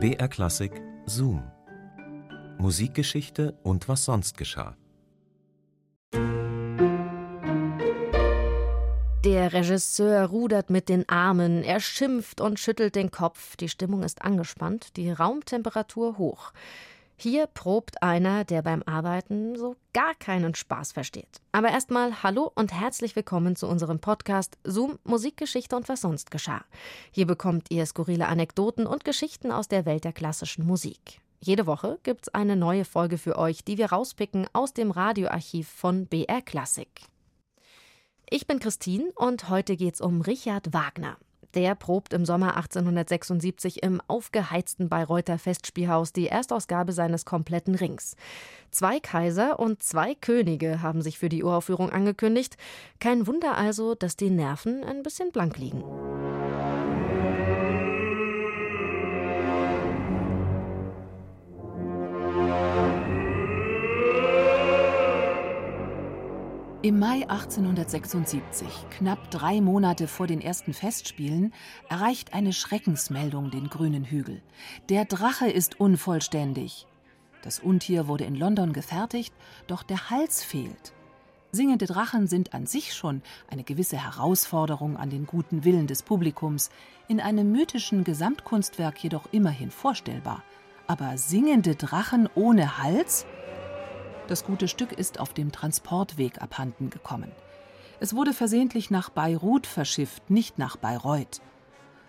[0.00, 0.70] BR Klassik
[1.06, 1.42] Zoom.
[2.58, 4.76] Musikgeschichte und was sonst geschah.
[9.24, 14.22] Der Regisseur rudert mit den Armen, er schimpft und schüttelt den Kopf, die Stimmung ist
[14.22, 16.52] angespannt, die Raumtemperatur hoch.
[17.20, 21.40] Hier probt einer, der beim Arbeiten so gar keinen Spaß versteht.
[21.50, 26.64] Aber erstmal hallo und herzlich willkommen zu unserem Podcast Zoom Musikgeschichte und was sonst geschah.
[27.10, 31.20] Hier bekommt ihr skurrile Anekdoten und Geschichten aus der Welt der klassischen Musik.
[31.40, 36.06] Jede Woche gibt's eine neue Folge für euch, die wir rauspicken aus dem Radioarchiv von
[36.06, 36.88] BR Classic.
[38.30, 41.16] Ich bin Christine und heute geht's um Richard Wagner.
[41.54, 48.16] Der probt im Sommer 1876 im aufgeheizten Bayreuther Festspielhaus die Erstausgabe seines kompletten Rings.
[48.70, 52.56] Zwei Kaiser und zwei Könige haben sich für die Uraufführung angekündigt.
[53.00, 55.82] Kein Wunder also, dass die Nerven ein bisschen blank liegen.
[66.80, 71.52] Im Mai 1876, knapp drei Monate vor den ersten Festspielen,
[71.88, 74.40] erreicht eine Schreckensmeldung den grünen Hügel.
[74.88, 76.86] Der Drache ist unvollständig.
[77.42, 79.34] Das Untier wurde in London gefertigt,
[79.66, 80.92] doch der Hals fehlt.
[81.50, 86.70] Singende Drachen sind an sich schon eine gewisse Herausforderung an den guten Willen des Publikums,
[87.08, 90.44] in einem mythischen Gesamtkunstwerk jedoch immerhin vorstellbar.
[90.86, 93.26] Aber singende Drachen ohne Hals?
[94.28, 97.32] Das gute Stück ist auf dem Transportweg abhanden gekommen.
[97.98, 101.40] Es wurde versehentlich nach Beirut verschifft, nicht nach Bayreuth.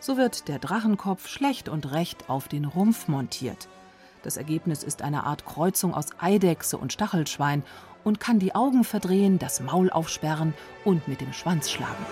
[0.00, 3.68] So wird der Drachenkopf schlecht und recht auf den Rumpf montiert.
[4.22, 7.62] Das Ergebnis ist eine Art Kreuzung aus Eidechse und Stachelschwein
[8.02, 10.54] und kann die Augen verdrehen, das Maul aufsperren
[10.86, 12.06] und mit dem Schwanz schlagen.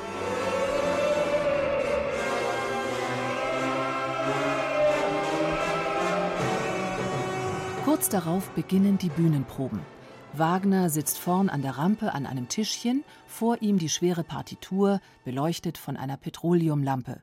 [7.84, 9.93] Kurz darauf beginnen die Bühnenproben.
[10.36, 15.78] Wagner sitzt vorn an der Rampe an einem Tischchen, vor ihm die schwere Partitur, beleuchtet
[15.78, 17.22] von einer Petroleumlampe.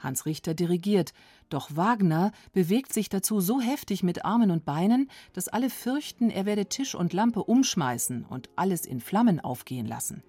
[0.00, 1.12] Hans Richter dirigiert,
[1.50, 6.46] doch Wagner bewegt sich dazu so heftig mit Armen und Beinen, dass alle fürchten, er
[6.46, 10.24] werde Tisch und Lampe umschmeißen und alles in Flammen aufgehen lassen.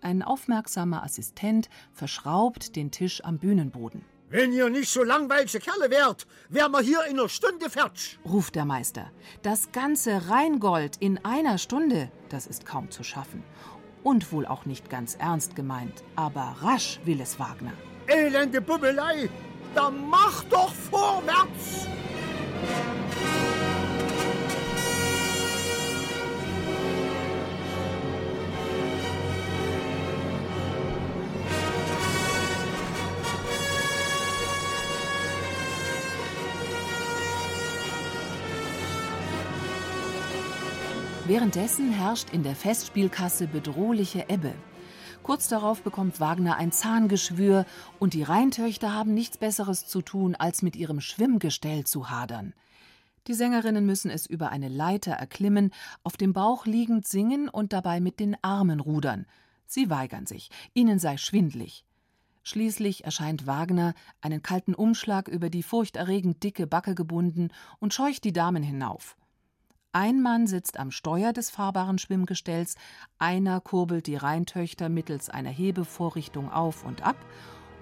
[0.00, 4.04] Ein aufmerksamer Assistent verschraubt den Tisch am Bühnenboden.
[4.32, 8.54] Wenn ihr nicht so langweilige Kerle wärt, wären wir hier in einer Stunde fertig, ruft
[8.54, 9.10] der Meister.
[9.42, 13.44] Das ganze Rheingold in einer Stunde, das ist kaum zu schaffen.
[14.02, 17.74] Und wohl auch nicht ganz ernst gemeint, aber rasch will es Wagner.
[18.06, 19.28] Elende Bubbelei,
[19.74, 21.51] da mach doch vorwärts!
[41.24, 44.52] Währenddessen herrscht in der Festspielkasse bedrohliche Ebbe.
[45.22, 47.64] Kurz darauf bekommt Wagner ein Zahngeschwür
[48.00, 52.54] und die Rheintöchter haben nichts Besseres zu tun, als mit ihrem Schwimmgestell zu hadern.
[53.28, 55.70] Die Sängerinnen müssen es über eine Leiter erklimmen,
[56.02, 59.26] auf dem Bauch liegend singen und dabei mit den Armen rudern.
[59.64, 61.84] Sie weigern sich, ihnen sei schwindlig.
[62.42, 68.32] Schließlich erscheint Wagner, einen kalten Umschlag über die furchterregend dicke Backe gebunden, und scheucht die
[68.32, 69.16] Damen hinauf.
[69.94, 72.76] Ein Mann sitzt am Steuer des fahrbaren Schwimmgestells,
[73.18, 77.16] einer kurbelt die Rheintöchter mittels einer Hebevorrichtung auf und ab,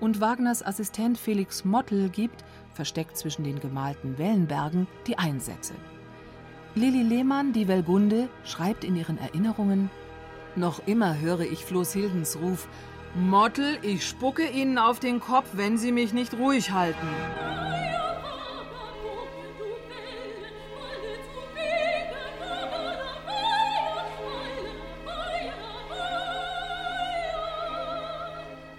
[0.00, 2.44] und Wagners Assistent Felix Mottl gibt,
[2.74, 5.74] versteckt zwischen den gemalten Wellenbergen, die Einsätze.
[6.74, 9.88] Lilli Lehmann, die Welgunde, schreibt in ihren Erinnerungen:
[10.56, 12.66] Noch immer höre ich Floß Hildens Ruf:
[13.14, 17.06] Mottl, ich spucke Ihnen auf den Kopf, wenn Sie mich nicht ruhig halten.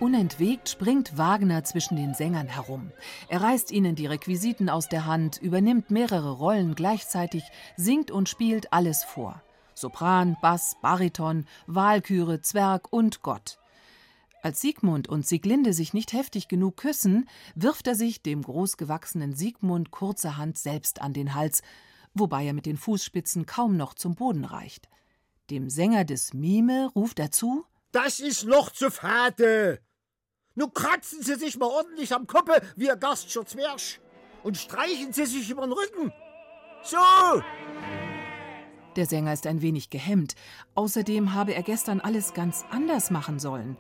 [0.02, 2.92] Unentwegt springt Wagner zwischen den Sängern herum.
[3.30, 7.44] Er reißt ihnen die Requisiten aus der Hand, übernimmt mehrere Rollen gleichzeitig,
[7.78, 9.44] singt und spielt alles vor.
[9.76, 13.60] Sopran, Bass, Bariton, Walküre, Zwerg und Gott.
[14.42, 19.92] Als Siegmund und Sieglinde sich nicht heftig genug küssen, wirft er sich dem großgewachsenen Siegmund
[19.92, 21.62] kurzerhand selbst an den Hals,
[22.16, 24.90] wobei er mit den Fußspitzen kaum noch zum Boden reicht.
[25.52, 29.80] Dem Sänger des Mime ruft er zu: Das ist noch zu fade!
[30.56, 33.80] Nun kratzen Sie sich mal ordentlich am Kopf wie ein Gastscher Zwerg
[34.44, 36.12] und streichen Sie sich über den Rücken.
[36.84, 36.98] So!
[38.98, 40.36] Der Sänger ist ein wenig gehemmt.
[40.76, 43.78] Außerdem habe er gestern alles ganz anders machen sollen.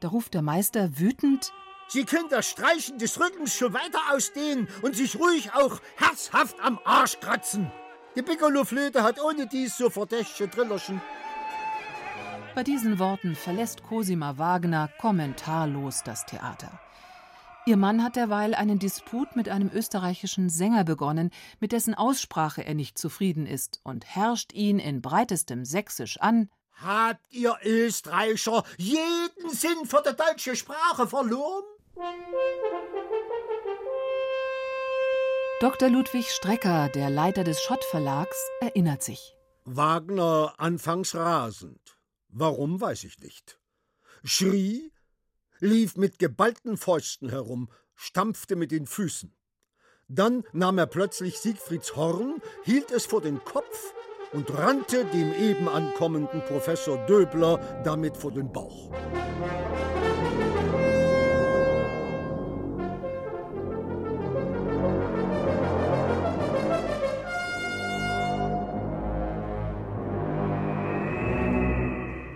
[0.00, 1.52] Da ruft der Meister wütend:
[1.88, 6.80] Sie können das Streichen des Rückens schon weiter ausdehnen und sich ruhig auch herzhaft am
[6.84, 7.70] Arsch kratzen.
[8.16, 11.02] Die Piccolo-Flöte hat ohne dies so verdächtige Trillerchen.
[12.54, 16.80] Bei diesen Worten verlässt Cosima Wagner kommentarlos das Theater.
[17.66, 22.74] Ihr Mann hat derweil einen Disput mit einem österreichischen Sänger begonnen, mit dessen Aussprache er
[22.74, 26.48] nicht zufrieden ist und herrscht ihn in breitestem Sächsisch an.
[26.80, 31.64] Habt ihr Österreicher jeden Sinn für die deutsche Sprache verloren?
[35.60, 35.88] Dr.
[35.88, 39.34] Ludwig Strecker, der Leiter des Schott Verlags, erinnert sich.
[39.64, 41.93] Wagner anfangs rasend.
[42.36, 43.60] Warum weiß ich nicht.
[44.24, 44.90] Schrie,
[45.60, 49.32] lief mit geballten Fäusten herum, stampfte mit den Füßen.
[50.08, 53.94] Dann nahm er plötzlich Siegfrieds Horn, hielt es vor den Kopf
[54.32, 58.90] und rannte dem eben ankommenden Professor Döbler damit vor den Bauch.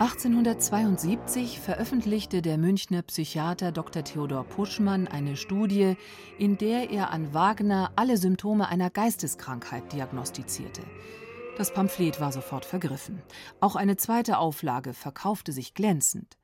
[0.01, 4.05] 1872 veröffentlichte der Münchner Psychiater Dr.
[4.05, 5.97] Theodor Puschmann eine Studie,
[6.39, 10.83] in der er an Wagner alle Symptome einer Geisteskrankheit diagnostizierte.
[11.57, 13.23] Das Pamphlet war sofort vergriffen.
[13.59, 16.39] Auch eine zweite Auflage verkaufte sich glänzend.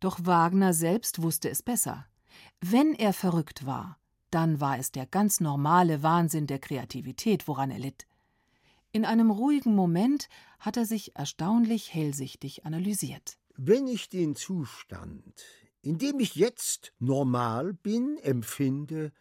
[0.00, 2.04] Doch Wagner selbst wusste es besser.
[2.60, 3.96] Wenn er verrückt war,
[4.30, 8.07] dann war es der ganz normale Wahnsinn der Kreativität, woran er litt.
[8.92, 13.38] In einem ruhigen Moment hat er sich erstaunlich hellsichtig analysiert.
[13.56, 15.44] Wenn ich den Zustand,
[15.82, 19.12] in dem ich jetzt normal bin, empfinde,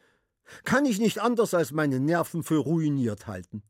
[0.63, 3.63] kann ich nicht anders als meine Nerven für ruiniert halten.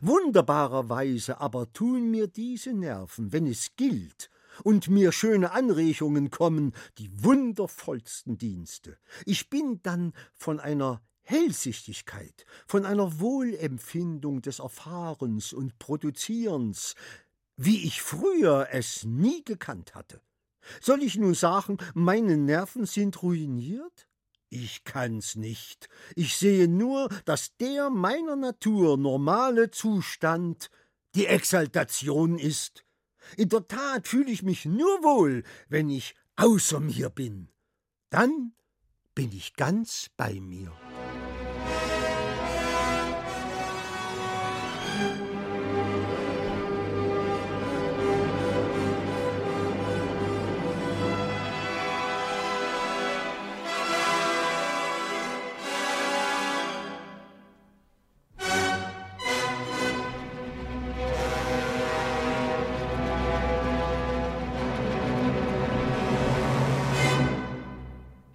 [0.00, 4.30] Wunderbarerweise aber tun mir diese Nerven, wenn es gilt,
[4.64, 8.98] und mir schöne Anregungen kommen, die wundervollsten Dienste.
[9.24, 16.94] Ich bin dann von einer Hellsichtigkeit, von einer Wohlempfindung des Erfahrens und Produzierens,
[17.56, 20.20] wie ich früher es nie gekannt hatte.
[20.80, 24.08] Soll ich nun sagen, meine Nerven sind ruiniert?
[24.48, 25.88] Ich kann's nicht.
[26.14, 30.70] Ich sehe nur, dass der meiner Natur normale Zustand
[31.14, 32.84] die Exaltation ist.
[33.36, 37.48] In der Tat fühle ich mich nur wohl, wenn ich außer mir bin.
[38.10, 38.52] Dann
[39.14, 40.72] bin ich ganz bei mir.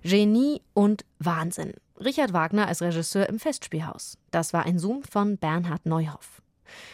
[0.07, 1.74] Genie und Wahnsinn.
[2.00, 4.18] Richard Wagner als Regisseur im Festspielhaus.
[4.31, 6.42] Das war ein Zoom von Bernhard Neuhoff.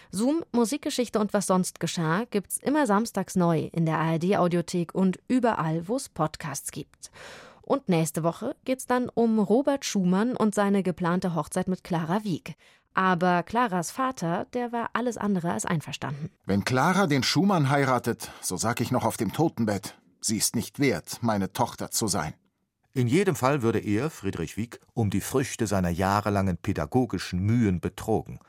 [0.09, 5.87] Zoom, Musikgeschichte und was sonst geschah, gibt's immer samstags neu in der ARD-Audiothek und überall,
[5.87, 7.11] wo es Podcasts gibt.
[7.61, 12.55] Und nächste Woche geht's dann um Robert Schumann und seine geplante Hochzeit mit Clara Wieck.
[12.95, 16.31] Aber Claras Vater, der war alles andere als einverstanden.
[16.47, 20.79] Wenn Clara den Schumann heiratet, so sag ich noch auf dem Totenbett, sie ist nicht
[20.79, 22.33] wert, meine Tochter zu sein.
[22.95, 28.39] In jedem Fall würde er, Friedrich Wieck, um die Früchte seiner jahrelangen pädagogischen Mühen betrogen.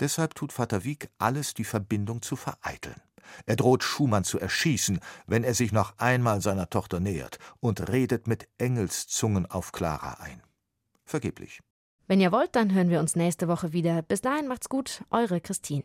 [0.00, 3.00] Deshalb tut Vater Wieck alles, die Verbindung zu vereiteln.
[3.44, 8.26] Er droht Schumann zu erschießen, wenn er sich noch einmal seiner Tochter nähert und redet
[8.26, 10.42] mit Engelszungen auf Clara ein.
[11.04, 11.60] Vergeblich.
[12.06, 14.02] Wenn ihr wollt, dann hören wir uns nächste Woche wieder.
[14.02, 15.84] Bis dahin macht's gut, eure Christine.